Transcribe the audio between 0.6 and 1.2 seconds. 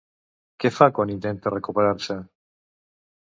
Què fa quan